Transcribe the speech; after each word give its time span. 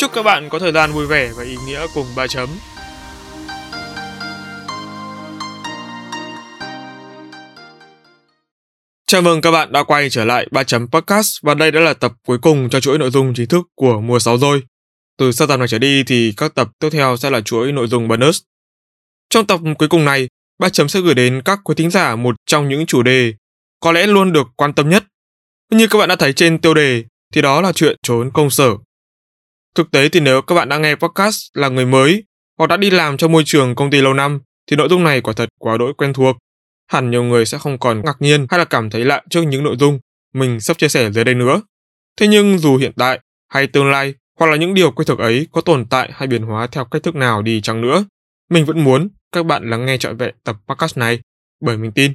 Chúc 0.00 0.12
các 0.12 0.22
bạn 0.22 0.48
có 0.48 0.58
thời 0.58 0.72
gian 0.72 0.92
vui 0.92 1.06
vẻ 1.06 1.30
và 1.36 1.44
ý 1.44 1.56
nghĩa 1.66 1.86
cùng 1.94 2.06
ba 2.16 2.26
chấm. 2.26 2.48
Chào 9.06 9.22
mừng 9.22 9.40
các 9.40 9.50
bạn 9.50 9.72
đã 9.72 9.82
quay 9.82 10.10
trở 10.10 10.24
lại 10.24 10.46
3 10.50 10.64
chấm 10.64 10.88
podcast 10.90 11.42
và 11.42 11.54
đây 11.54 11.70
đã 11.70 11.80
là 11.80 11.94
tập 11.94 12.12
cuối 12.26 12.38
cùng 12.38 12.70
cho 12.70 12.80
chuỗi 12.80 12.98
nội 12.98 13.10
dung 13.10 13.34
chính 13.34 13.48
thức 13.48 13.66
của 13.74 14.00
mùa 14.00 14.18
6 14.18 14.38
rồi. 14.38 14.62
Từ 15.18 15.32
sau 15.32 15.46
tập 15.46 15.56
này 15.56 15.68
trở 15.68 15.78
đi 15.78 16.04
thì 16.04 16.34
các 16.36 16.54
tập 16.54 16.70
tiếp 16.78 16.90
theo 16.92 17.16
sẽ 17.16 17.30
là 17.30 17.40
chuỗi 17.40 17.72
nội 17.72 17.86
dung 17.86 18.08
bonus. 18.08 18.40
Trong 19.30 19.46
tập 19.46 19.60
cuối 19.78 19.88
cùng 19.88 20.04
này, 20.04 20.28
3 20.58 20.68
chấm 20.68 20.88
sẽ 20.88 21.00
gửi 21.00 21.14
đến 21.14 21.42
các 21.44 21.60
quý 21.64 21.74
thính 21.74 21.90
giả 21.90 22.16
một 22.16 22.36
trong 22.46 22.68
những 22.68 22.86
chủ 22.86 23.02
đề 23.02 23.34
có 23.80 23.92
lẽ 23.92 24.06
luôn 24.06 24.32
được 24.32 24.46
quan 24.56 24.74
tâm 24.74 24.88
nhất. 24.88 25.04
Như 25.72 25.86
các 25.86 25.98
bạn 25.98 26.08
đã 26.08 26.16
thấy 26.16 26.32
trên 26.32 26.58
tiêu 26.58 26.74
đề 26.74 27.04
thì 27.34 27.42
đó 27.42 27.60
là 27.60 27.72
chuyện 27.72 27.96
trốn 28.02 28.30
công 28.30 28.50
sở. 28.50 28.70
Thực 29.74 29.90
tế 29.90 30.08
thì 30.08 30.20
nếu 30.20 30.42
các 30.42 30.54
bạn 30.54 30.68
đã 30.68 30.78
nghe 30.78 30.94
podcast 30.94 31.40
là 31.54 31.68
người 31.68 31.86
mới 31.86 32.24
hoặc 32.58 32.66
đã 32.66 32.76
đi 32.76 32.90
làm 32.90 33.16
trong 33.16 33.32
môi 33.32 33.42
trường 33.46 33.74
công 33.74 33.90
ty 33.90 34.00
lâu 34.00 34.14
năm 34.14 34.40
thì 34.66 34.76
nội 34.76 34.88
dung 34.88 35.04
này 35.04 35.20
quả 35.20 35.34
thật 35.34 35.48
quá 35.58 35.76
đỗi 35.76 35.94
quen 35.94 36.12
thuộc. 36.12 36.36
Hẳn 36.86 37.10
nhiều 37.10 37.22
người 37.22 37.46
sẽ 37.46 37.58
không 37.58 37.78
còn 37.78 38.02
ngạc 38.04 38.16
nhiên 38.20 38.46
hay 38.50 38.58
là 38.58 38.64
cảm 38.64 38.90
thấy 38.90 39.04
lạ 39.04 39.22
trước 39.30 39.42
những 39.42 39.64
nội 39.64 39.76
dung 39.78 39.98
mình 40.34 40.60
sắp 40.60 40.78
chia 40.78 40.88
sẻ 40.88 41.10
dưới 41.10 41.24
đây 41.24 41.34
nữa. 41.34 41.62
Thế 42.16 42.28
nhưng 42.28 42.58
dù 42.58 42.76
hiện 42.76 42.92
tại 42.96 43.20
hay 43.48 43.66
tương 43.66 43.90
lai 43.90 44.14
hoặc 44.38 44.46
là 44.46 44.56
những 44.56 44.74
điều 44.74 44.90
quen 44.90 45.06
thuộc 45.06 45.18
ấy 45.18 45.46
có 45.52 45.60
tồn 45.60 45.86
tại 45.86 46.10
hay 46.12 46.28
biến 46.28 46.42
hóa 46.42 46.66
theo 46.66 46.84
cách 46.84 47.02
thức 47.02 47.14
nào 47.14 47.42
đi 47.42 47.60
chăng 47.60 47.80
nữa, 47.80 48.04
mình 48.50 48.64
vẫn 48.64 48.84
muốn 48.84 49.08
các 49.32 49.46
bạn 49.46 49.70
lắng 49.70 49.86
nghe 49.86 49.98
trọn 49.98 50.16
vẹn 50.16 50.34
tập 50.44 50.56
podcast 50.68 50.98
này 50.98 51.20
bởi 51.60 51.76
mình 51.76 51.92
tin 51.92 52.12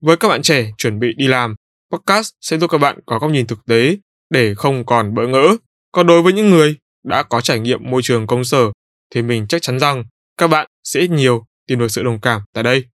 với 0.00 0.16
các 0.16 0.28
bạn 0.28 0.42
trẻ 0.42 0.70
chuẩn 0.78 0.98
bị 0.98 1.08
đi 1.16 1.26
làm, 1.26 1.54
podcast 1.92 2.30
sẽ 2.40 2.58
giúp 2.58 2.70
các 2.70 2.78
bạn 2.78 2.98
có 3.06 3.18
góc 3.18 3.30
nhìn 3.30 3.46
thực 3.46 3.66
tế 3.66 3.96
để 4.30 4.54
không 4.54 4.86
còn 4.86 5.14
bỡ 5.14 5.26
ngỡ. 5.26 5.56
Còn 5.92 6.06
đối 6.06 6.22
với 6.22 6.32
những 6.32 6.50
người 6.50 6.76
đã 7.08 7.22
có 7.22 7.40
trải 7.40 7.60
nghiệm 7.60 7.90
môi 7.90 8.02
trường 8.02 8.26
công 8.26 8.44
sở 8.44 8.72
thì 9.14 9.22
mình 9.22 9.46
chắc 9.48 9.62
chắn 9.62 9.78
rằng 9.78 10.04
các 10.36 10.46
bạn 10.46 10.66
sẽ 10.84 11.00
ít 11.00 11.10
nhiều 11.10 11.44
tìm 11.66 11.78
được 11.78 11.88
sự 11.88 12.02
đồng 12.02 12.20
cảm 12.20 12.42
tại 12.52 12.64
đây. 12.64 12.84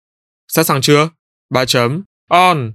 Sẵn 0.49 0.65
sàng 0.65 0.81
chưa? 0.81 1.09
3 1.51 1.65
chấm 1.65 2.03
on. 2.31 2.73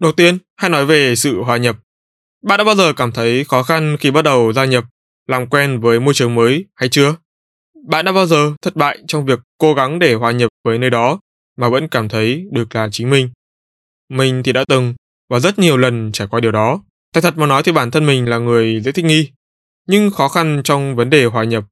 Đầu 0.00 0.12
tiên, 0.12 0.38
hãy 0.56 0.70
nói 0.70 0.86
về 0.86 1.16
sự 1.16 1.42
hòa 1.42 1.56
nhập. 1.56 1.76
Bạn 2.42 2.58
đã 2.58 2.64
bao 2.64 2.74
giờ 2.74 2.92
cảm 2.92 3.12
thấy 3.12 3.44
khó 3.44 3.62
khăn 3.62 3.96
khi 4.00 4.10
bắt 4.10 4.22
đầu 4.22 4.52
gia 4.52 4.64
nhập, 4.64 4.84
làm 5.26 5.46
quen 5.46 5.80
với 5.80 6.00
môi 6.00 6.14
trường 6.14 6.34
mới 6.34 6.64
hay 6.74 6.88
chưa? 6.88 7.16
Bạn 7.88 8.04
đã 8.04 8.12
bao 8.12 8.26
giờ 8.26 8.52
thất 8.62 8.76
bại 8.76 8.98
trong 9.08 9.24
việc 9.24 9.38
cố 9.58 9.74
gắng 9.74 9.98
để 9.98 10.14
hòa 10.14 10.32
nhập 10.32 10.48
với 10.64 10.78
nơi 10.78 10.90
đó 10.90 11.20
mà 11.56 11.68
vẫn 11.68 11.88
cảm 11.88 12.08
thấy 12.08 12.44
được 12.52 12.74
là 12.74 12.88
chính 12.92 13.10
mình? 13.10 13.30
Mình 14.14 14.42
thì 14.42 14.52
đã 14.52 14.64
từng 14.68 14.94
và 15.30 15.40
rất 15.40 15.58
nhiều 15.58 15.76
lần 15.76 16.12
trải 16.12 16.28
qua 16.28 16.40
điều 16.40 16.52
đó. 16.52 16.82
Thật 17.12 17.20
thật 17.20 17.38
mà 17.38 17.46
nói 17.46 17.62
thì 17.62 17.72
bản 17.72 17.90
thân 17.90 18.06
mình 18.06 18.28
là 18.28 18.38
người 18.38 18.80
dễ 18.80 18.92
thích 18.92 19.04
nghi, 19.04 19.30
nhưng 19.86 20.10
khó 20.10 20.28
khăn 20.28 20.60
trong 20.64 20.96
vấn 20.96 21.10
đề 21.10 21.24
hòa 21.24 21.44
nhập. 21.44 21.64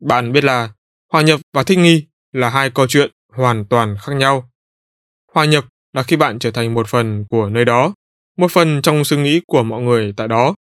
Bạn 0.00 0.32
biết 0.32 0.44
là 0.44 0.70
hòa 1.12 1.22
nhập 1.22 1.40
và 1.52 1.62
thích 1.62 1.78
nghi 1.78 2.06
là 2.32 2.50
hai 2.50 2.70
câu 2.70 2.86
chuyện 2.86 3.10
hoàn 3.32 3.64
toàn 3.64 3.96
khác 4.00 4.12
nhau. 4.12 4.50
Hòa 5.34 5.44
nhập 5.44 5.64
là 5.92 6.02
khi 6.02 6.16
bạn 6.16 6.38
trở 6.38 6.50
thành 6.50 6.74
một 6.74 6.88
phần 6.88 7.24
của 7.30 7.48
nơi 7.48 7.64
đó, 7.64 7.94
một 8.36 8.52
phần 8.52 8.82
trong 8.82 9.04
suy 9.04 9.16
nghĩ 9.16 9.40
của 9.46 9.62
mọi 9.62 9.82
người 9.82 10.14
tại 10.16 10.28
đó. 10.28 10.54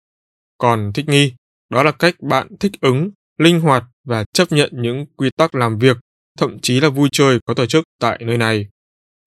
Còn 0.57 0.93
thích 0.93 1.09
nghi, 1.09 1.33
đó 1.69 1.83
là 1.83 1.91
cách 1.91 2.15
bạn 2.21 2.47
thích 2.59 2.71
ứng, 2.81 3.11
linh 3.37 3.59
hoạt 3.59 3.83
và 4.03 4.25
chấp 4.33 4.51
nhận 4.51 4.69
những 4.73 5.05
quy 5.15 5.29
tắc 5.37 5.55
làm 5.55 5.77
việc, 5.77 5.97
thậm 6.37 6.59
chí 6.59 6.79
là 6.79 6.89
vui 6.89 7.09
chơi 7.11 7.39
có 7.45 7.53
tổ 7.53 7.65
chức 7.65 7.83
tại 7.99 8.19
nơi 8.21 8.37
này. 8.37 8.67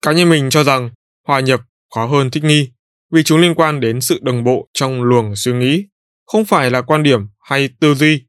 Cá 0.01 0.11
nhân 0.11 0.29
mình 0.29 0.49
cho 0.49 0.63
rằng 0.63 0.89
hòa 1.27 1.39
nhập 1.39 1.61
khó 1.95 2.05
hơn 2.05 2.31
thích 2.31 2.43
nghi 2.43 2.71
vì 3.11 3.23
chúng 3.23 3.39
liên 3.39 3.55
quan 3.55 3.79
đến 3.79 4.01
sự 4.01 4.19
đồng 4.21 4.43
bộ 4.43 4.67
trong 4.73 5.03
luồng 5.03 5.35
suy 5.35 5.53
nghĩ, 5.53 5.85
không 6.25 6.45
phải 6.45 6.71
là 6.71 6.81
quan 6.81 7.03
điểm 7.03 7.27
hay 7.39 7.69
tư 7.79 7.93
duy. 7.93 8.25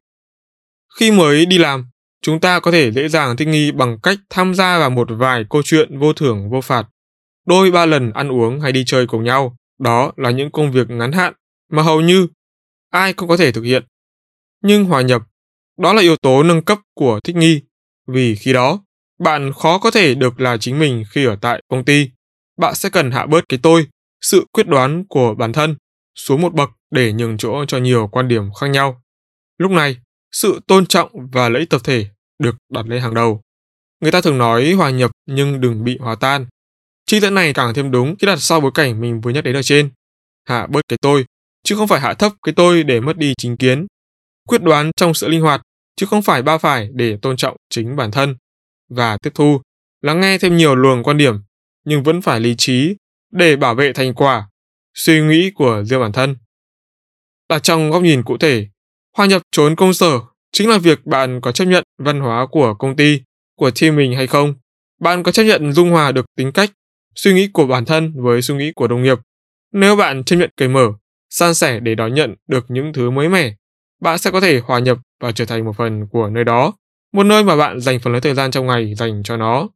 Khi 0.99 1.11
mới 1.11 1.47
đi 1.47 1.59
làm, 1.59 1.87
chúng 2.23 2.41
ta 2.41 2.61
có 2.61 2.71
thể 2.71 2.93
dễ 2.93 3.09
dàng 3.09 3.37
thích 3.37 3.49
nghi 3.49 3.73
bằng 3.73 3.99
cách 4.03 4.19
tham 4.31 4.55
gia 4.55 4.79
vào 4.79 4.91
một 4.91 5.09
vài 5.11 5.45
câu 5.51 5.63
chuyện 5.65 5.99
vô 5.99 6.13
thưởng 6.13 6.51
vô 6.51 6.61
phạt. 6.61 6.89
Đôi 7.47 7.71
ba 7.71 7.87
lần 7.87 8.13
ăn 8.13 8.33
uống 8.33 8.61
hay 8.61 8.73
đi 8.73 8.83
chơi 8.87 9.07
cùng 9.07 9.25
nhau, 9.25 9.57
đó 9.79 10.13
là 10.17 10.31
những 10.31 10.51
công 10.51 10.73
việc 10.73 10.91
ngắn 10.91 11.13
hạn 11.13 11.33
mà 11.71 11.83
hầu 11.83 12.01
như 12.01 12.29
ai 12.91 13.13
cũng 13.13 13.29
có 13.29 13.37
thể 13.37 13.53
thực 13.53 13.63
hiện. 13.63 13.85
Nhưng 14.63 14.85
hòa 14.85 15.03
nhập, 15.03 15.23
đó 15.79 15.93
là 15.93 16.03
yếu 16.03 16.17
tố 16.17 16.43
nâng 16.43 16.63
cấp 16.63 16.79
của 16.95 17.21
thích 17.25 17.37
nghi, 17.37 17.61
vì 18.07 18.35
khi 18.35 18.53
đó, 18.53 18.85
bạn 19.19 19.53
khó 19.53 19.79
có 19.79 19.91
thể 19.91 20.15
được 20.15 20.41
là 20.41 20.57
chính 20.57 20.79
mình 20.79 21.05
khi 21.11 21.25
ở 21.25 21.37
tại 21.41 21.63
công 21.69 21.85
ty 21.85 22.11
bạn 22.63 22.75
sẽ 22.75 22.91
cần 22.91 23.11
hạ 23.11 23.27
bớt 23.27 23.49
cái 23.49 23.59
tôi, 23.63 23.87
sự 24.21 24.47
quyết 24.53 24.67
đoán 24.67 25.05
của 25.09 25.35
bản 25.35 25.53
thân 25.53 25.77
xuống 26.15 26.41
một 26.41 26.55
bậc 26.55 26.71
để 26.91 27.13
nhường 27.13 27.39
chỗ 27.39 27.65
cho 27.65 27.79
nhiều 27.79 28.09
quan 28.13 28.29
điểm 28.29 28.53
khác 28.61 28.67
nhau. 28.67 29.03
Lúc 29.59 29.71
này, 29.71 29.97
sự 30.33 30.61
tôn 30.67 30.87
trọng 30.87 31.11
và 31.33 31.49
lợi 31.49 31.61
ích 31.61 31.71
tập 31.71 31.81
thể 31.85 32.07
được 32.39 32.57
đặt 32.73 32.87
lên 32.87 33.03
hàng 33.03 33.15
đầu. 33.15 33.41
Người 34.01 34.13
ta 34.13 34.21
thường 34.21 34.39
nói 34.39 34.73
hòa 34.73 34.91
nhập 34.91 35.11
nhưng 35.27 35.61
đừng 35.61 35.85
bị 35.85 35.99
hòa 35.99 36.15
tan. 36.15 36.47
Chi 37.07 37.21
tiết 37.21 37.31
này 37.31 37.53
càng 37.53 37.75
thêm 37.75 37.91
đúng 37.91 38.17
khi 38.19 38.27
đặt 38.27 38.37
sau 38.37 38.61
bối 38.61 38.71
cảnh 38.75 39.01
mình 39.01 39.21
vừa 39.21 39.31
nhắc 39.31 39.45
đến 39.45 39.57
ở 39.57 39.63
trên. 39.63 39.91
Hạ 40.49 40.67
bớt 40.67 40.81
cái 40.89 40.99
tôi, 41.03 41.25
chứ 41.65 41.77
không 41.77 41.89
phải 41.89 42.01
hạ 42.01 42.15
thấp 42.15 42.33
cái 42.43 42.55
tôi 42.57 42.83
để 42.83 43.01
mất 43.01 43.17
đi 43.17 43.35
chính 43.39 43.57
kiến. 43.57 43.87
Quyết 44.49 44.63
đoán 44.63 44.91
trong 44.97 45.15
sự 45.15 45.29
linh 45.29 45.41
hoạt, 45.41 45.63
chứ 45.97 46.07
không 46.07 46.23
phải 46.23 46.43
ba 46.43 46.59
phải 46.59 46.89
để 46.93 47.19
tôn 47.23 47.37
trọng 47.37 47.57
chính 47.71 47.97
bản 47.97 48.11
thân. 48.11 48.37
Và 48.91 49.17
tiếp 49.23 49.31
thu, 49.35 49.61
lắng 50.03 50.21
nghe 50.21 50.39
thêm 50.39 50.57
nhiều 50.57 50.75
luồng 50.75 51.03
quan 51.03 51.17
điểm 51.19 51.43
nhưng 51.85 52.03
vẫn 52.03 52.23
phải 52.23 52.41
lý 52.41 52.55
trí 52.59 52.97
để 53.31 53.57
bảo 53.57 53.75
vệ 53.75 53.93
thành 53.93 54.15
quả, 54.15 54.49
suy 54.95 55.21
nghĩ 55.21 55.51
của 55.51 55.83
riêng 55.85 56.01
bản 56.01 56.13
thân. 56.13 56.37
Đặt 57.49 57.63
trong 57.63 57.91
góc 57.91 58.03
nhìn 58.03 58.23
cụ 58.23 58.37
thể, 58.39 58.69
hòa 59.17 59.27
nhập 59.27 59.43
trốn 59.53 59.77
công 59.77 59.95
sở 59.95 60.21
chính 60.53 60.69
là 60.69 60.79
việc 60.79 61.07
bạn 61.07 61.41
có 61.41 61.53
chấp 61.53 61.65
nhận 61.65 61.85
văn 61.99 62.21
hóa 62.21 62.47
của 62.47 62.75
công 62.75 62.97
ty, 62.97 63.21
của 63.57 63.71
team 63.81 63.97
mình 63.97 64.15
hay 64.15 64.27
không. 64.27 64.55
Bạn 65.01 65.23
có 65.23 65.33
chấp 65.33 65.43
nhận 65.45 65.73
dung 65.73 65.91
hòa 65.91 66.13
được 66.13 66.27
tính 66.37 66.53
cách, 66.53 66.71
suy 67.15 67.35
nghĩ 67.35 67.49
của 67.49 67.67
bản 67.67 67.85
thân 67.85 68.23
với 68.23 68.43
suy 68.43 68.55
nghĩ 68.55 68.73
của 68.73 68.89
đồng 68.89 69.03
nghiệp. 69.03 69.19
Nếu 69.73 69.97
bạn 69.97 70.25
chấp 70.25 70.37
nhận 70.37 70.51
cởi 70.57 70.69
mở, 70.69 70.93
san 71.31 71.55
sẻ 71.55 71.81
để 71.81 71.95
đón 71.95 72.15
nhận 72.15 72.35
được 72.49 72.65
những 72.69 72.93
thứ 72.93 73.11
mới 73.11 73.29
mẻ, 73.29 73.55
bạn 74.01 74.19
sẽ 74.19 74.31
có 74.31 74.41
thể 74.41 74.59
hòa 74.59 74.79
nhập 74.79 74.99
và 75.21 75.33
trở 75.33 75.45
thành 75.45 75.65
một 75.65 75.77
phần 75.77 76.07
của 76.07 76.29
nơi 76.29 76.45
đó, 76.45 76.73
một 77.13 77.23
nơi 77.25 77.45
mà 77.45 77.57
bạn 77.57 77.81
dành 77.81 78.01
phần 78.01 78.13
lớn 78.13 78.23
thời 78.23 78.35
gian 78.35 78.51
trong 78.51 78.67
ngày 78.67 78.95
dành 78.95 79.23
cho 79.23 79.37
nó. 79.37 79.69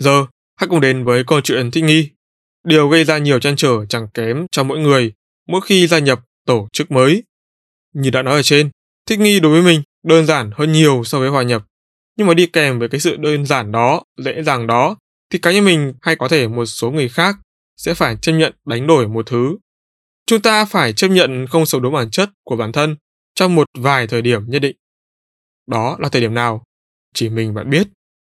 Giờ, 0.00 0.26
hãy 0.56 0.68
cùng 0.68 0.80
đến 0.80 1.04
với 1.04 1.24
câu 1.24 1.40
chuyện 1.40 1.70
thích 1.70 1.84
nghi. 1.84 2.10
Điều 2.64 2.88
gây 2.88 3.04
ra 3.04 3.18
nhiều 3.18 3.40
trăn 3.40 3.56
trở 3.56 3.86
chẳng 3.86 4.08
kém 4.14 4.46
cho 4.52 4.64
mỗi 4.64 4.78
người 4.78 5.12
mỗi 5.48 5.60
khi 5.60 5.86
gia 5.86 5.98
nhập 5.98 6.20
tổ 6.46 6.68
chức 6.72 6.90
mới. 6.90 7.22
Như 7.94 8.10
đã 8.10 8.22
nói 8.22 8.34
ở 8.34 8.42
trên, 8.42 8.70
thích 9.06 9.18
nghi 9.18 9.40
đối 9.40 9.52
với 9.52 9.62
mình 9.62 9.82
đơn 10.02 10.26
giản 10.26 10.50
hơn 10.54 10.72
nhiều 10.72 11.04
so 11.04 11.18
với 11.18 11.28
hòa 11.28 11.42
nhập. 11.42 11.66
Nhưng 12.16 12.26
mà 12.26 12.34
đi 12.34 12.46
kèm 12.46 12.78
với 12.78 12.88
cái 12.88 13.00
sự 13.00 13.16
đơn 13.16 13.46
giản 13.46 13.72
đó, 13.72 14.02
dễ 14.24 14.42
dàng 14.42 14.66
đó, 14.66 14.96
thì 15.30 15.38
cá 15.38 15.52
nhân 15.52 15.64
mình 15.64 15.94
hay 16.02 16.16
có 16.16 16.28
thể 16.28 16.48
một 16.48 16.66
số 16.66 16.90
người 16.90 17.08
khác 17.08 17.36
sẽ 17.76 17.94
phải 17.94 18.16
chấp 18.16 18.32
nhận 18.32 18.54
đánh 18.66 18.86
đổi 18.86 19.08
một 19.08 19.26
thứ. 19.26 19.56
Chúng 20.26 20.42
ta 20.42 20.64
phải 20.64 20.92
chấp 20.92 21.08
nhận 21.08 21.46
không 21.46 21.66
sống 21.66 21.82
đúng 21.82 21.94
bản 21.94 22.10
chất 22.10 22.30
của 22.44 22.56
bản 22.56 22.72
thân 22.72 22.96
trong 23.34 23.54
một 23.54 23.68
vài 23.78 24.06
thời 24.06 24.22
điểm 24.22 24.50
nhất 24.50 24.58
định. 24.58 24.76
Đó 25.66 25.96
là 26.00 26.08
thời 26.08 26.20
điểm 26.20 26.34
nào? 26.34 26.62
Chỉ 27.14 27.28
mình 27.28 27.54
bạn 27.54 27.70
biết. 27.70 27.88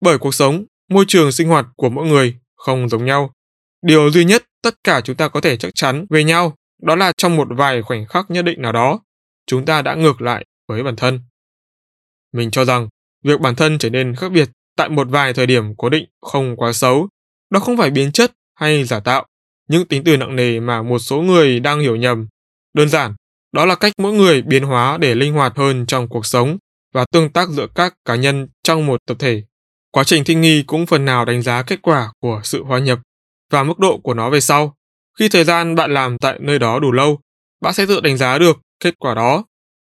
Bởi 0.02 0.18
cuộc 0.18 0.36
sống 0.36 0.66
môi 0.92 1.06
trường 1.08 1.32
sinh 1.32 1.48
hoạt 1.48 1.66
của 1.76 1.90
mỗi 1.90 2.08
người 2.08 2.36
không 2.56 2.90
giống 2.90 3.06
nhau. 3.06 3.34
Điều 3.82 4.12
duy 4.12 4.26
nhất 4.26 4.44
tất 4.62 4.76
cả 4.84 5.02
chúng 5.02 5.16
ta 5.16 5.28
có 5.28 5.42
thể 5.42 5.58
chắc 5.58 5.72
chắn 5.76 6.06
về 6.10 6.24
nhau 6.24 6.56
đó 6.82 6.96
là 6.96 7.12
trong 7.18 7.38
một 7.38 7.48
vài 7.52 7.82
khoảnh 7.82 8.06
khắc 8.06 8.32
nhất 8.32 8.42
định 8.42 8.62
nào 8.62 8.72
đó, 8.72 9.00
chúng 9.46 9.66
ta 9.66 9.82
đã 9.82 9.96
ngược 9.96 10.22
lại 10.22 10.46
với 10.68 10.84
bản 10.84 10.96
thân. 10.96 11.20
Mình 12.34 12.52
cho 12.52 12.66
rằng 12.66 12.90
việc 13.24 13.40
bản 13.40 13.56
thân 13.56 13.78
trở 13.78 13.90
nên 13.90 14.16
khác 14.16 14.32
biệt 14.32 14.50
tại 14.78 14.90
một 14.90 15.08
vài 15.10 15.34
thời 15.34 15.48
điểm 15.48 15.76
cố 15.76 15.90
định 15.90 16.06
không 16.22 16.56
quá 16.56 16.74
xấu, 16.74 17.10
đó 17.50 17.60
không 17.60 17.78
phải 17.78 17.92
biến 17.92 18.12
chất 18.12 18.32
hay 18.56 18.84
giả 18.84 19.00
tạo, 19.00 19.26
những 19.68 19.88
tính 19.88 20.04
từ 20.04 20.18
nặng 20.18 20.36
nề 20.36 20.60
mà 20.60 20.82
một 20.82 21.00
số 21.00 21.22
người 21.22 21.60
đang 21.60 21.80
hiểu 21.80 21.96
nhầm. 21.96 22.28
Đơn 22.74 22.90
giản, 22.90 23.16
đó 23.52 23.66
là 23.66 23.76
cách 23.76 23.94
mỗi 23.98 24.14
người 24.14 24.42
biến 24.42 24.64
hóa 24.64 24.98
để 24.98 25.16
linh 25.16 25.34
hoạt 25.34 25.58
hơn 25.58 25.86
trong 25.86 26.08
cuộc 26.08 26.26
sống, 26.26 26.58
và 26.94 27.06
tương 27.12 27.30
tác 27.30 27.50
giữa 27.50 27.68
các 27.76 27.94
cá 28.06 28.16
nhân 28.16 28.48
trong 28.64 28.86
một 28.86 29.02
tập 29.06 29.18
thể. 29.20 29.44
Quá 29.92 30.04
trình 30.04 30.24
thích 30.24 30.38
nghi 30.38 30.64
cũng 30.64 30.86
phần 30.86 31.06
nào 31.06 31.26
đánh 31.26 31.42
giá 31.42 31.64
kết 31.64 31.82
quả 31.82 32.12
của 32.20 32.42
sự 32.44 32.64
hòa 32.64 32.80
nhập 32.80 33.00
và 33.50 33.64
mức 33.64 33.80
độ 33.80 33.98
của 33.98 34.14
nó 34.14 34.30
về 34.30 34.40
sau. 34.42 34.76
Khi 35.20 35.30
thời 35.30 35.44
gian 35.44 35.76
bạn 35.76 35.94
làm 35.94 36.18
tại 36.18 36.40
nơi 36.42 36.60
đó 36.60 36.80
đủ 36.80 36.92
lâu, 36.92 37.20
bạn 37.62 37.74
sẽ 37.74 37.86
tự 37.86 38.02
đánh 38.02 38.18
giá 38.18 38.38
được 38.38 38.60
kết 38.80 39.00
quả 39.00 39.14
đó. 39.14 39.44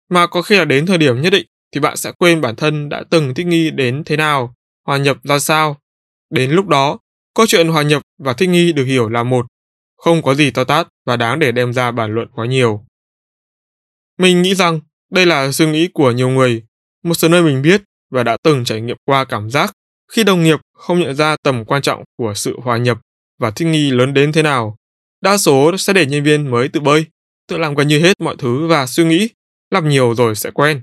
Mà 0.09 0.27
có 0.27 0.41
khi 0.41 0.57
là 0.57 0.65
đến 0.65 0.85
thời 0.85 0.97
điểm 0.97 1.21
nhất 1.21 1.29
định 1.29 1.47
thì 1.71 1.79
bạn 1.79 1.97
sẽ 1.97 2.11
quên 2.11 2.41
bản 2.41 2.55
thân 2.55 2.89
đã 2.89 3.03
từng 3.09 3.33
thích 3.33 3.47
nghi 3.47 3.71
đến 3.71 4.03
thế 4.03 4.17
nào, 4.17 4.53
hòa 4.85 4.97
nhập 4.97 5.17
ra 5.23 5.39
sao. 5.39 5.77
Đến 6.29 6.51
lúc 6.51 6.67
đó, 6.67 6.99
câu 7.35 7.45
chuyện 7.47 7.67
hòa 7.67 7.81
nhập 7.81 8.01
và 8.19 8.33
thích 8.33 8.49
nghi 8.49 8.73
được 8.73 8.83
hiểu 8.83 9.09
là 9.09 9.23
một, 9.23 9.45
không 9.97 10.21
có 10.21 10.35
gì 10.35 10.51
to 10.51 10.63
tát 10.63 10.87
và 11.05 11.17
đáng 11.17 11.39
để 11.39 11.51
đem 11.51 11.73
ra 11.73 11.91
bàn 11.91 12.15
luận 12.15 12.27
quá 12.35 12.45
nhiều. 12.45 12.85
Mình 14.17 14.41
nghĩ 14.41 14.55
rằng 14.55 14.79
đây 15.11 15.25
là 15.25 15.51
suy 15.51 15.65
nghĩ 15.65 15.87
của 15.93 16.11
nhiều 16.11 16.29
người, 16.29 16.63
một 17.03 17.13
số 17.13 17.27
nơi 17.27 17.41
mình 17.41 17.61
biết 17.61 17.81
và 18.09 18.23
đã 18.23 18.37
từng 18.43 18.65
trải 18.65 18.81
nghiệm 18.81 18.97
qua 19.05 19.25
cảm 19.25 19.49
giác 19.49 19.73
khi 20.11 20.23
đồng 20.23 20.43
nghiệp 20.43 20.59
không 20.73 20.99
nhận 20.99 21.15
ra 21.15 21.35
tầm 21.43 21.65
quan 21.65 21.81
trọng 21.81 22.03
của 22.17 22.33
sự 22.33 22.59
hòa 22.63 22.77
nhập 22.77 22.99
và 23.39 23.51
thích 23.51 23.65
nghi 23.65 23.91
lớn 23.91 24.13
đến 24.13 24.31
thế 24.31 24.41
nào. 24.41 24.75
Đa 25.21 25.37
số 25.37 25.77
sẽ 25.77 25.93
để 25.93 26.05
nhân 26.05 26.23
viên 26.23 26.51
mới 26.51 26.67
tự 26.67 26.79
bơi, 26.79 27.05
tự 27.47 27.57
làm 27.57 27.75
gần 27.75 27.87
như 27.87 27.99
hết 27.99 28.21
mọi 28.21 28.35
thứ 28.39 28.67
và 28.67 28.85
suy 28.85 29.05
nghĩ, 29.05 29.29
làm 29.71 29.89
nhiều 29.89 30.15
rồi 30.15 30.35
sẽ 30.35 30.51
quen. 30.51 30.81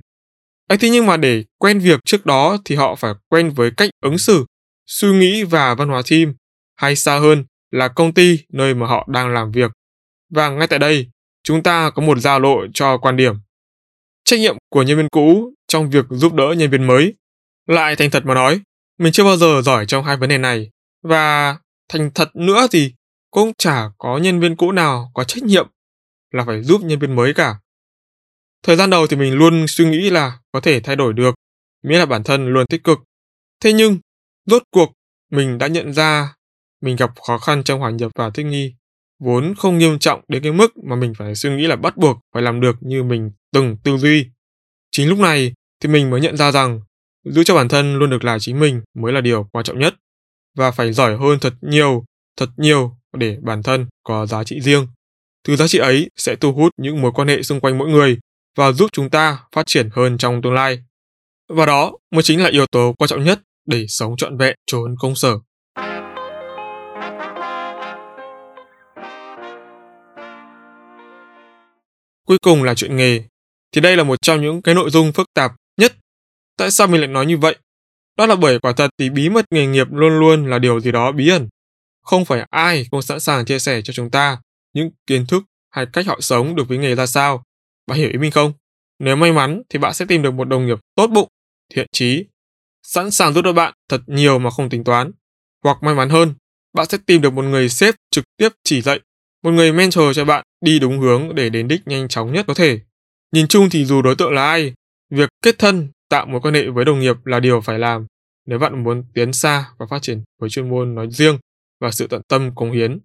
ấy 0.68 0.78
thế 0.78 0.90
nhưng 0.90 1.06
mà 1.06 1.16
để 1.16 1.44
quen 1.58 1.78
việc 1.78 2.00
trước 2.04 2.26
đó 2.26 2.58
thì 2.64 2.74
họ 2.74 2.94
phải 2.94 3.14
quen 3.28 3.50
với 3.50 3.70
cách 3.76 3.90
ứng 4.00 4.18
xử, 4.18 4.44
suy 4.86 5.08
nghĩ 5.08 5.44
và 5.44 5.74
văn 5.74 5.88
hóa 5.88 6.02
team, 6.10 6.34
hay 6.76 6.96
xa 6.96 7.18
hơn 7.18 7.44
là 7.70 7.88
công 7.88 8.14
ty 8.14 8.38
nơi 8.52 8.74
mà 8.74 8.86
họ 8.86 9.08
đang 9.10 9.32
làm 9.32 9.52
việc. 9.52 9.70
Và 10.30 10.48
ngay 10.48 10.66
tại 10.66 10.78
đây, 10.78 11.08
chúng 11.42 11.62
ta 11.62 11.90
có 11.90 12.02
một 12.02 12.18
giao 12.18 12.40
lộ 12.40 12.66
cho 12.74 12.98
quan 12.98 13.16
điểm. 13.16 13.34
Trách 14.24 14.40
nhiệm 14.40 14.56
của 14.70 14.82
nhân 14.82 14.96
viên 14.96 15.08
cũ 15.08 15.52
trong 15.68 15.90
việc 15.90 16.04
giúp 16.10 16.34
đỡ 16.34 16.54
nhân 16.58 16.70
viên 16.70 16.86
mới. 16.86 17.14
Lại 17.66 17.96
thành 17.96 18.10
thật 18.10 18.26
mà 18.26 18.34
nói, 18.34 18.60
mình 18.98 19.12
chưa 19.12 19.24
bao 19.24 19.36
giờ 19.36 19.62
giỏi 19.62 19.86
trong 19.86 20.04
hai 20.04 20.16
vấn 20.16 20.28
đề 20.28 20.38
này. 20.38 20.70
Và 21.02 21.56
thành 21.88 22.10
thật 22.14 22.36
nữa 22.36 22.66
thì 22.70 22.94
cũng 23.30 23.52
chả 23.58 23.88
có 23.98 24.18
nhân 24.18 24.40
viên 24.40 24.56
cũ 24.56 24.72
nào 24.72 25.10
có 25.14 25.24
trách 25.24 25.42
nhiệm 25.42 25.68
là 26.30 26.44
phải 26.44 26.62
giúp 26.62 26.82
nhân 26.84 26.98
viên 26.98 27.16
mới 27.16 27.34
cả. 27.34 27.56
Thời 28.62 28.76
gian 28.76 28.90
đầu 28.90 29.06
thì 29.06 29.16
mình 29.16 29.34
luôn 29.34 29.64
suy 29.68 29.84
nghĩ 29.84 30.10
là 30.10 30.38
có 30.52 30.60
thể 30.60 30.80
thay 30.80 30.96
đổi 30.96 31.12
được, 31.12 31.34
miễn 31.82 31.98
là 31.98 32.06
bản 32.06 32.22
thân 32.24 32.46
luôn 32.46 32.66
tích 32.66 32.84
cực. 32.84 32.98
Thế 33.60 33.72
nhưng, 33.72 33.98
rốt 34.46 34.62
cuộc, 34.70 34.92
mình 35.30 35.58
đã 35.58 35.66
nhận 35.66 35.92
ra 35.92 36.34
mình 36.80 36.96
gặp 36.96 37.10
khó 37.26 37.38
khăn 37.38 37.64
trong 37.64 37.80
hòa 37.80 37.90
nhập 37.90 38.12
và 38.14 38.30
thích 38.30 38.46
nghi, 38.46 38.74
vốn 39.18 39.54
không 39.54 39.78
nghiêm 39.78 39.98
trọng 39.98 40.20
đến 40.28 40.42
cái 40.42 40.52
mức 40.52 40.76
mà 40.76 40.96
mình 40.96 41.12
phải 41.18 41.34
suy 41.34 41.50
nghĩ 41.56 41.66
là 41.66 41.76
bắt 41.76 41.96
buộc 41.96 42.16
phải 42.34 42.42
làm 42.42 42.60
được 42.60 42.76
như 42.80 43.02
mình 43.02 43.30
từng 43.52 43.76
tư 43.84 43.96
duy. 43.96 44.26
Chính 44.90 45.08
lúc 45.08 45.18
này 45.18 45.52
thì 45.80 45.88
mình 45.88 46.10
mới 46.10 46.20
nhận 46.20 46.36
ra 46.36 46.52
rằng 46.52 46.80
giữ 47.24 47.44
cho 47.44 47.54
bản 47.54 47.68
thân 47.68 47.96
luôn 47.96 48.10
được 48.10 48.24
là 48.24 48.38
chính 48.38 48.60
mình 48.60 48.82
mới 48.94 49.12
là 49.12 49.20
điều 49.20 49.48
quan 49.52 49.64
trọng 49.64 49.78
nhất 49.78 49.94
và 50.56 50.70
phải 50.70 50.92
giỏi 50.92 51.16
hơn 51.16 51.38
thật 51.40 51.54
nhiều, 51.60 52.04
thật 52.36 52.48
nhiều 52.56 52.96
để 53.16 53.36
bản 53.42 53.62
thân 53.62 53.86
có 54.02 54.26
giá 54.26 54.44
trị 54.44 54.60
riêng. 54.60 54.86
Từ 55.48 55.56
giá 55.56 55.68
trị 55.68 55.78
ấy 55.78 56.10
sẽ 56.16 56.36
thu 56.36 56.52
hút 56.52 56.72
những 56.76 57.00
mối 57.00 57.12
quan 57.14 57.28
hệ 57.28 57.42
xung 57.42 57.60
quanh 57.60 57.78
mỗi 57.78 57.88
người 57.88 58.18
và 58.56 58.72
giúp 58.72 58.90
chúng 58.92 59.10
ta 59.10 59.38
phát 59.52 59.66
triển 59.66 59.88
hơn 59.92 60.18
trong 60.18 60.42
tương 60.42 60.54
lai. 60.54 60.84
Và 61.48 61.66
đó 61.66 61.92
mới 62.10 62.22
chính 62.22 62.42
là 62.42 62.48
yếu 62.48 62.66
tố 62.66 62.94
quan 62.98 63.08
trọng 63.08 63.24
nhất 63.24 63.40
để 63.66 63.86
sống 63.88 64.16
trọn 64.16 64.36
vẹn 64.36 64.56
trốn 64.66 64.94
công 64.98 65.14
sở. 65.14 65.38
Cuối 72.26 72.38
cùng 72.42 72.62
là 72.62 72.74
chuyện 72.74 72.96
nghề. 72.96 73.22
Thì 73.72 73.80
đây 73.80 73.96
là 73.96 74.04
một 74.04 74.22
trong 74.22 74.42
những 74.42 74.62
cái 74.62 74.74
nội 74.74 74.90
dung 74.90 75.12
phức 75.12 75.26
tạp. 75.34 75.52
Tại 76.56 76.70
sao 76.70 76.86
mình 76.86 77.00
lại 77.00 77.08
nói 77.08 77.26
như 77.26 77.38
vậy? 77.38 77.56
Đó 78.16 78.26
là 78.26 78.36
bởi 78.36 78.58
quả 78.58 78.72
thật 78.72 78.90
thì 78.98 79.10
bí 79.10 79.28
mật 79.28 79.44
nghề 79.50 79.66
nghiệp 79.66 79.86
luôn 79.90 80.18
luôn 80.18 80.46
là 80.46 80.58
điều 80.58 80.80
gì 80.80 80.92
đó 80.92 81.12
bí 81.12 81.28
ẩn. 81.28 81.48
Không 82.02 82.24
phải 82.24 82.46
ai 82.50 82.86
cũng 82.90 83.02
sẵn 83.02 83.20
sàng 83.20 83.44
chia 83.44 83.58
sẻ 83.58 83.82
cho 83.82 83.92
chúng 83.92 84.10
ta 84.10 84.38
những 84.72 84.90
kiến 85.06 85.26
thức 85.26 85.44
hay 85.70 85.86
cách 85.92 86.06
họ 86.06 86.20
sống 86.20 86.54
được 86.54 86.68
với 86.68 86.78
nghề 86.78 86.94
ra 86.94 87.06
sao. 87.06 87.44
Bạn 87.86 87.98
hiểu 87.98 88.10
ý 88.10 88.18
mình 88.18 88.30
không? 88.30 88.52
Nếu 88.98 89.16
may 89.16 89.32
mắn 89.32 89.62
thì 89.68 89.78
bạn 89.78 89.94
sẽ 89.94 90.04
tìm 90.04 90.22
được 90.22 90.34
một 90.34 90.48
đồng 90.48 90.66
nghiệp 90.66 90.78
tốt 90.94 91.06
bụng, 91.06 91.28
thiện 91.74 91.86
trí, 91.92 92.24
sẵn 92.82 93.10
sàng 93.10 93.32
giúp 93.32 93.42
đỡ 93.42 93.52
bạn 93.52 93.74
thật 93.88 94.00
nhiều 94.06 94.38
mà 94.38 94.50
không 94.50 94.68
tính 94.68 94.84
toán. 94.84 95.10
Hoặc 95.64 95.82
may 95.82 95.94
mắn 95.94 96.08
hơn, 96.08 96.34
bạn 96.72 96.86
sẽ 96.86 96.98
tìm 97.06 97.20
được 97.20 97.32
một 97.32 97.42
người 97.42 97.68
sếp 97.68 97.94
trực 98.10 98.24
tiếp 98.36 98.48
chỉ 98.64 98.82
dạy, 98.82 99.00
một 99.42 99.50
người 99.50 99.72
mentor 99.72 100.16
cho 100.16 100.24
bạn 100.24 100.44
đi 100.60 100.78
đúng 100.78 101.00
hướng 101.00 101.34
để 101.34 101.50
đến 101.50 101.68
đích 101.68 101.86
nhanh 101.86 102.08
chóng 102.08 102.32
nhất 102.32 102.44
có 102.48 102.54
thể. 102.54 102.80
Nhìn 103.32 103.48
chung 103.48 103.70
thì 103.70 103.84
dù 103.84 104.02
đối 104.02 104.16
tượng 104.16 104.32
là 104.32 104.46
ai, 104.46 104.74
việc 105.10 105.28
kết 105.42 105.58
thân, 105.58 105.88
tạo 106.14 106.26
mối 106.26 106.40
quan 106.40 106.54
hệ 106.54 106.68
với 106.68 106.84
đồng 106.84 107.00
nghiệp 107.00 107.16
là 107.24 107.40
điều 107.40 107.60
phải 107.60 107.78
làm 107.78 108.06
nếu 108.46 108.58
bạn 108.58 108.84
muốn 108.84 109.04
tiến 109.14 109.32
xa 109.32 109.70
và 109.78 109.86
phát 109.90 110.02
triển 110.02 110.22
với 110.40 110.50
chuyên 110.50 110.70
môn 110.70 110.94
nói 110.94 111.08
riêng 111.10 111.38
và 111.80 111.90
sự 111.90 112.06
tận 112.06 112.22
tâm 112.28 112.54
cống 112.54 112.72
hiến 112.72 112.98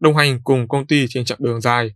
đồng 0.00 0.16
hành 0.16 0.40
cùng 0.44 0.68
công 0.68 0.86
ty 0.86 1.06
trên 1.08 1.24
chặng 1.24 1.38
đường 1.40 1.60
dài. 1.60 1.94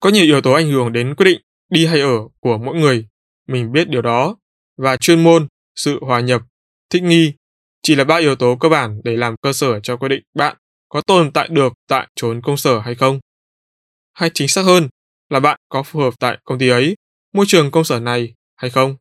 Có 0.00 0.10
nhiều 0.10 0.24
yếu 0.24 0.40
tố 0.40 0.52
ảnh 0.52 0.70
hưởng 0.70 0.92
đến 0.92 1.14
quyết 1.14 1.24
định 1.24 1.40
đi 1.70 1.86
hay 1.86 2.00
ở 2.00 2.18
của 2.40 2.58
mỗi 2.58 2.74
người, 2.76 3.06
mình 3.48 3.72
biết 3.72 3.88
điều 3.88 4.02
đó, 4.02 4.36
và 4.76 4.96
chuyên 4.96 5.24
môn, 5.24 5.48
sự 5.76 5.98
hòa 6.00 6.20
nhập, 6.20 6.42
thích 6.90 7.02
nghi 7.02 7.32
chỉ 7.82 7.94
là 7.94 8.04
ba 8.04 8.16
yếu 8.16 8.36
tố 8.36 8.56
cơ 8.60 8.68
bản 8.68 9.00
để 9.04 9.16
làm 9.16 9.34
cơ 9.42 9.52
sở 9.52 9.80
cho 9.80 9.96
quyết 9.96 10.08
định 10.08 10.22
bạn 10.34 10.56
có 10.88 11.00
tồn 11.00 11.32
tại 11.32 11.48
được 11.48 11.72
tại 11.88 12.08
chốn 12.14 12.40
công 12.42 12.56
sở 12.56 12.78
hay 12.78 12.94
không. 12.94 13.20
Hay 14.12 14.30
chính 14.34 14.48
xác 14.48 14.62
hơn 14.62 14.88
là 15.30 15.40
bạn 15.40 15.60
có 15.68 15.82
phù 15.82 16.00
hợp 16.00 16.14
tại 16.18 16.38
công 16.44 16.58
ty 16.58 16.68
ấy, 16.68 16.96
môi 17.32 17.46
trường 17.48 17.70
công 17.70 17.84
sở 17.84 18.00
này 18.00 18.34
hay 18.56 18.70
không. 18.70 18.96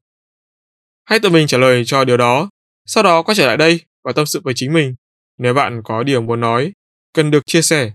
Hãy 1.06 1.19
tự 1.19 1.30
mình 1.30 1.48
trả 1.48 1.57
lời 1.57 1.86
cho 1.86 2.06
điều 2.06 2.18
đó, 2.18 2.50
sau 2.86 3.04
đó 3.04 3.22
quay 3.22 3.36
trở 3.36 3.48
lại 3.48 3.57
đây 3.57 3.81
và 4.04 4.12
tâm 4.13 4.25
sự 4.25 4.42
với 4.44 4.54
chính 4.57 4.74
mình. 4.74 4.96
Nếu 5.38 5.54
bạn 5.54 5.81
có 5.84 6.04
điều 6.04 6.22
muốn 6.22 6.40
nói, 6.40 6.72
cần 7.13 7.31
được 7.31 7.46
chia 7.46 7.62
sẻ 7.62 7.92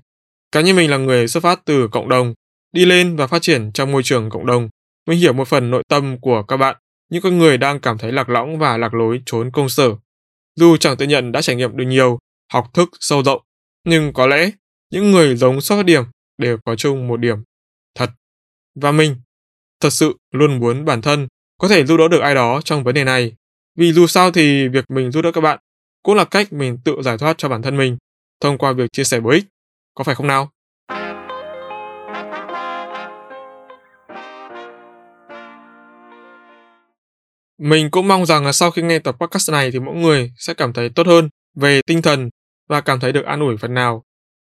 Cá 0.52 0.60
nhân 0.60 0.76
mình 0.76 0.90
là 0.90 0.96
người 0.96 1.28
xuất 1.28 1.42
phát 1.42 1.60
từ 1.64 1.88
cộng 1.88 2.08
đồng, 2.08 2.34
đi 2.72 2.84
lên 2.84 3.16
và 3.16 3.26
phát 3.26 3.42
triển 3.42 3.72
trong 3.72 3.92
môi 3.92 4.02
trường 4.02 4.30
cộng 4.30 4.46
đồng. 4.46 4.68
Mình 5.06 5.18
hiểu 5.18 5.32
một 5.32 5.48
phần 5.48 5.70
nội 5.70 5.82
tâm 5.88 6.18
của 6.20 6.42
các 6.42 6.56
bạn, 6.56 6.76
những 7.10 7.22
con 7.22 7.38
người 7.38 7.58
đang 7.58 7.80
cảm 7.80 7.98
thấy 7.98 8.12
lạc 8.12 8.28
lõng 8.28 8.58
và 8.58 8.76
lạc 8.76 8.94
lối 8.94 9.22
trốn 9.26 9.50
công 9.52 9.68
sở. 9.68 9.90
Dù 10.56 10.76
chẳng 10.76 10.96
tự 10.96 11.06
nhận 11.06 11.32
đã 11.32 11.42
trải 11.42 11.56
nghiệm 11.56 11.76
được 11.76 11.84
nhiều, 11.84 12.18
học 12.52 12.70
thức 12.74 12.90
sâu 13.00 13.22
rộng, 13.22 13.42
nhưng 13.84 14.12
có 14.12 14.26
lẽ 14.26 14.50
những 14.90 15.10
người 15.10 15.36
giống 15.36 15.60
xuất 15.60 15.76
phát 15.76 15.86
điểm 15.86 16.04
đều 16.38 16.58
có 16.64 16.76
chung 16.76 17.08
một 17.08 17.16
điểm. 17.16 17.36
Thật. 17.94 18.10
Và 18.74 18.92
mình, 18.92 19.16
thật 19.80 19.90
sự 19.90 20.16
luôn 20.30 20.60
muốn 20.60 20.84
bản 20.84 21.02
thân 21.02 21.28
có 21.60 21.68
thể 21.68 21.86
giúp 21.86 21.96
đỡ 21.96 22.08
được 22.08 22.20
ai 22.20 22.34
đó 22.34 22.60
trong 22.64 22.84
vấn 22.84 22.94
đề 22.94 23.04
này. 23.04 23.32
Vì 23.76 23.92
dù 23.92 24.06
sao 24.06 24.30
thì 24.30 24.68
việc 24.68 24.84
mình 24.90 25.10
giúp 25.10 25.22
đỡ 25.22 25.32
các 25.32 25.40
bạn 25.40 25.58
cũng 26.02 26.14
là 26.14 26.24
cách 26.24 26.52
mình 26.52 26.78
tự 26.84 27.02
giải 27.02 27.18
thoát 27.18 27.38
cho 27.38 27.48
bản 27.48 27.62
thân 27.62 27.76
mình 27.76 27.96
thông 28.40 28.58
qua 28.58 28.72
việc 28.72 28.92
chia 28.92 29.04
sẻ 29.04 29.20
bổ 29.20 29.30
ích 29.30 29.44
có 29.94 30.04
phải 30.04 30.14
không 30.14 30.26
nào? 30.26 30.50
Mình 37.58 37.90
cũng 37.90 38.08
mong 38.08 38.26
rằng 38.26 38.44
là 38.44 38.52
sau 38.52 38.70
khi 38.70 38.82
nghe 38.82 38.98
tập 38.98 39.16
podcast 39.20 39.50
này 39.50 39.70
thì 39.70 39.78
mỗi 39.78 39.94
người 39.94 40.32
sẽ 40.36 40.54
cảm 40.54 40.72
thấy 40.72 40.88
tốt 40.88 41.06
hơn 41.06 41.28
về 41.56 41.80
tinh 41.86 42.02
thần 42.02 42.30
và 42.68 42.80
cảm 42.80 43.00
thấy 43.00 43.12
được 43.12 43.24
an 43.24 43.40
ủi 43.40 43.56
phần 43.56 43.74
nào, 43.74 44.04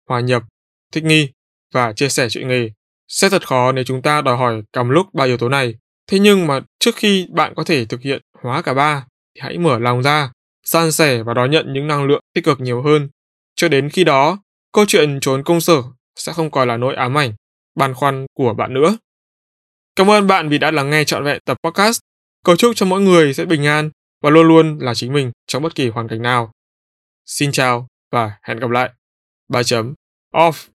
hòa 0.09 0.19
nhập, 0.19 0.43
thích 0.91 1.03
nghi 1.03 1.29
và 1.73 1.93
chia 1.93 2.09
sẻ 2.09 2.27
chuyện 2.29 2.47
nghề. 2.47 2.69
Sẽ 3.07 3.29
thật 3.29 3.47
khó 3.47 3.71
nếu 3.71 3.83
chúng 3.83 4.01
ta 4.01 4.21
đòi 4.21 4.37
hỏi 4.37 4.61
cầm 4.71 4.89
lúc 4.89 5.13
ba 5.13 5.25
yếu 5.25 5.37
tố 5.37 5.49
này. 5.49 5.75
Thế 6.07 6.19
nhưng 6.19 6.47
mà 6.47 6.59
trước 6.79 6.95
khi 6.95 7.27
bạn 7.31 7.53
có 7.55 7.63
thể 7.63 7.85
thực 7.85 8.01
hiện 8.01 8.21
hóa 8.43 8.61
cả 8.61 8.73
ba 8.73 9.05
thì 9.35 9.41
hãy 9.41 9.57
mở 9.57 9.79
lòng 9.79 10.03
ra, 10.03 10.31
san 10.63 10.91
sẻ 10.91 11.23
và 11.23 11.33
đón 11.33 11.51
nhận 11.51 11.73
những 11.73 11.87
năng 11.87 12.05
lượng 12.05 12.21
tích 12.33 12.43
cực 12.43 12.59
nhiều 12.59 12.81
hơn. 12.81 13.09
Cho 13.55 13.67
đến 13.67 13.89
khi 13.89 14.03
đó, 14.03 14.39
câu 14.71 14.85
chuyện 14.87 15.19
trốn 15.19 15.43
công 15.43 15.61
sở 15.61 15.83
sẽ 16.15 16.33
không 16.33 16.51
còn 16.51 16.67
là 16.67 16.77
nỗi 16.77 16.95
ám 16.95 17.17
ảnh, 17.17 17.33
băn 17.75 17.93
khoăn 17.93 18.25
của 18.33 18.53
bạn 18.53 18.73
nữa. 18.73 18.97
Cảm 19.95 20.09
ơn 20.09 20.27
bạn 20.27 20.49
vì 20.49 20.57
đã 20.57 20.71
lắng 20.71 20.89
nghe 20.89 21.03
trọn 21.03 21.23
vẹn 21.23 21.39
tập 21.45 21.57
podcast. 21.63 21.99
Cầu 22.43 22.55
chúc 22.55 22.75
cho 22.75 22.85
mỗi 22.85 23.01
người 23.01 23.33
sẽ 23.33 23.45
bình 23.45 23.65
an 23.65 23.89
và 24.21 24.29
luôn 24.29 24.47
luôn 24.47 24.79
là 24.79 24.93
chính 24.93 25.13
mình 25.13 25.31
trong 25.47 25.63
bất 25.63 25.75
kỳ 25.75 25.89
hoàn 25.89 26.07
cảnh 26.07 26.21
nào. 26.21 26.51
Xin 27.25 27.51
chào 27.51 27.87
và 28.11 28.31
hẹn 28.43 28.59
gặp 28.59 28.69
lại. 28.69 28.89
3 29.47 29.63
chấm 29.63 29.93
off. 30.33 30.74